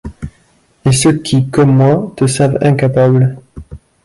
[0.83, 3.37] Et ceux qui comme moi te savent incapable